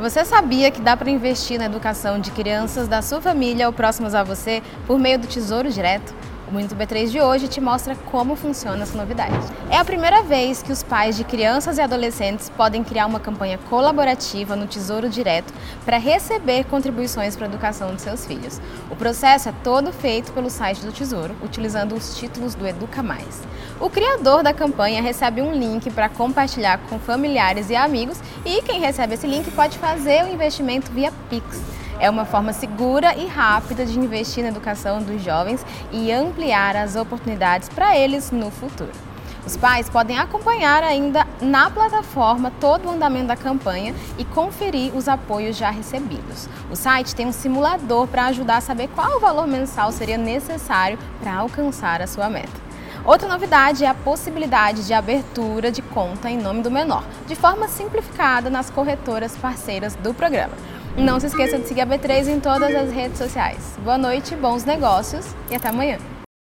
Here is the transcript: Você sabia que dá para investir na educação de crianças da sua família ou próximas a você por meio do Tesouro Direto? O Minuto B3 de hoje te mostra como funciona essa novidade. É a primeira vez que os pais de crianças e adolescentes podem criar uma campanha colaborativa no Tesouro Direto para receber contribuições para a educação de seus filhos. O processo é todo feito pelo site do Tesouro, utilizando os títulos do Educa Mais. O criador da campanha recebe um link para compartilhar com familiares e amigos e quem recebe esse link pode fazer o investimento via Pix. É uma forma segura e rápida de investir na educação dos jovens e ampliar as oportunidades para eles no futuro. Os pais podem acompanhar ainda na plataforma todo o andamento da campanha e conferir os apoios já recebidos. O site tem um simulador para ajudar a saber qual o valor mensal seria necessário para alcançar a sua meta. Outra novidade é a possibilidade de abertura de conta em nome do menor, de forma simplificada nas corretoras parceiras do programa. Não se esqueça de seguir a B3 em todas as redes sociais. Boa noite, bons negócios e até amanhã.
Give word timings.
Você 0.00 0.24
sabia 0.24 0.70
que 0.70 0.80
dá 0.80 0.96
para 0.96 1.10
investir 1.10 1.58
na 1.58 1.66
educação 1.66 2.18
de 2.18 2.30
crianças 2.30 2.88
da 2.88 3.02
sua 3.02 3.20
família 3.20 3.66
ou 3.66 3.72
próximas 3.72 4.14
a 4.14 4.24
você 4.24 4.62
por 4.86 4.98
meio 4.98 5.18
do 5.18 5.26
Tesouro 5.26 5.70
Direto? 5.70 6.14
O 6.50 6.52
Minuto 6.52 6.74
B3 6.74 7.10
de 7.10 7.20
hoje 7.20 7.46
te 7.46 7.60
mostra 7.60 7.94
como 8.10 8.34
funciona 8.34 8.82
essa 8.82 8.98
novidade. 8.98 9.32
É 9.70 9.76
a 9.76 9.84
primeira 9.84 10.24
vez 10.24 10.60
que 10.60 10.72
os 10.72 10.82
pais 10.82 11.16
de 11.16 11.22
crianças 11.22 11.78
e 11.78 11.80
adolescentes 11.80 12.50
podem 12.50 12.82
criar 12.82 13.06
uma 13.06 13.20
campanha 13.20 13.56
colaborativa 13.56 14.56
no 14.56 14.66
Tesouro 14.66 15.08
Direto 15.08 15.54
para 15.84 15.96
receber 15.96 16.64
contribuições 16.64 17.36
para 17.36 17.46
a 17.46 17.48
educação 17.48 17.94
de 17.94 18.02
seus 18.02 18.26
filhos. 18.26 18.60
O 18.90 18.96
processo 18.96 19.48
é 19.48 19.54
todo 19.62 19.92
feito 19.92 20.32
pelo 20.32 20.50
site 20.50 20.84
do 20.84 20.90
Tesouro, 20.90 21.36
utilizando 21.40 21.94
os 21.94 22.18
títulos 22.18 22.56
do 22.56 22.66
Educa 22.66 23.00
Mais. 23.00 23.42
O 23.78 23.88
criador 23.88 24.42
da 24.42 24.52
campanha 24.52 25.00
recebe 25.00 25.40
um 25.40 25.52
link 25.52 25.88
para 25.92 26.08
compartilhar 26.08 26.80
com 26.88 26.98
familiares 26.98 27.70
e 27.70 27.76
amigos 27.76 28.18
e 28.44 28.60
quem 28.62 28.80
recebe 28.80 29.14
esse 29.14 29.26
link 29.26 29.48
pode 29.52 29.78
fazer 29.78 30.24
o 30.24 30.28
investimento 30.28 30.90
via 30.90 31.12
Pix. 31.28 31.80
É 32.00 32.08
uma 32.08 32.24
forma 32.24 32.54
segura 32.54 33.14
e 33.14 33.26
rápida 33.26 33.84
de 33.84 33.98
investir 33.98 34.42
na 34.42 34.48
educação 34.48 35.02
dos 35.02 35.22
jovens 35.22 35.64
e 35.92 36.10
ampliar 36.10 36.74
as 36.74 36.96
oportunidades 36.96 37.68
para 37.68 37.94
eles 37.94 38.30
no 38.30 38.50
futuro. 38.50 38.90
Os 39.46 39.54
pais 39.56 39.88
podem 39.88 40.18
acompanhar 40.18 40.82
ainda 40.82 41.26
na 41.42 41.70
plataforma 41.70 42.50
todo 42.58 42.86
o 42.86 42.90
andamento 42.90 43.26
da 43.26 43.36
campanha 43.36 43.94
e 44.18 44.24
conferir 44.24 44.96
os 44.96 45.08
apoios 45.08 45.56
já 45.56 45.70
recebidos. 45.70 46.48
O 46.70 46.76
site 46.76 47.14
tem 47.14 47.26
um 47.26 47.32
simulador 47.32 48.06
para 48.06 48.26
ajudar 48.26 48.56
a 48.56 48.62
saber 48.62 48.88
qual 48.88 49.16
o 49.16 49.20
valor 49.20 49.46
mensal 49.46 49.92
seria 49.92 50.16
necessário 50.16 50.98
para 51.20 51.34
alcançar 51.34 52.00
a 52.00 52.06
sua 52.06 52.30
meta. 52.30 52.70
Outra 53.04 53.28
novidade 53.28 53.84
é 53.84 53.88
a 53.88 53.94
possibilidade 53.94 54.86
de 54.86 54.92
abertura 54.92 55.72
de 55.72 55.80
conta 55.80 56.30
em 56.30 56.38
nome 56.38 56.62
do 56.62 56.70
menor, 56.70 57.04
de 57.26 57.34
forma 57.34 57.66
simplificada 57.66 58.50
nas 58.50 58.68
corretoras 58.68 59.36
parceiras 59.36 59.94
do 59.96 60.12
programa. 60.12 60.52
Não 60.96 61.20
se 61.20 61.26
esqueça 61.26 61.58
de 61.58 61.68
seguir 61.68 61.82
a 61.82 61.86
B3 61.86 62.26
em 62.26 62.40
todas 62.40 62.74
as 62.74 62.92
redes 62.92 63.16
sociais. 63.16 63.78
Boa 63.84 63.96
noite, 63.96 64.34
bons 64.34 64.64
negócios 64.64 65.24
e 65.50 65.54
até 65.54 65.68
amanhã. 65.68 65.98